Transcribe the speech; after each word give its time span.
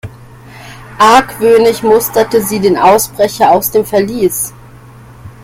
Argwöhnisch 0.97 1.83
musterte 1.83 2.41
sie 2.43 2.59
den 2.59 2.75
Ausbrecher 2.75 3.51
aus 3.51 3.69
dem 3.69 3.85
Verlies. 3.85 4.51